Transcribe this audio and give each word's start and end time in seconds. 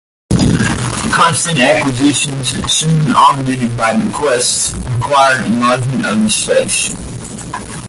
Constant 1.11 1.59
acquisitions, 1.59 2.55
soon 2.71 3.13
augmented 3.15 3.77
by 3.77 3.95
bequests, 3.95 4.73
required 4.95 5.45
enlargement 5.45 6.07
of 6.07 6.23
the 6.23 6.27
space. 6.27 6.97